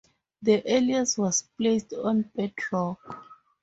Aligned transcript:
The 0.41 0.63
earliest 0.67 1.19
was 1.19 1.43
placed 1.59 1.93
on 1.93 2.23
bedrock. 2.35 3.23